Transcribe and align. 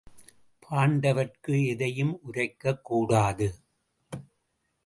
பாண்டவர்க்கு 0.69 1.67
எதையும் 1.67 2.19
உரைக்கக் 2.23 2.83
கூடாது. 2.83 3.55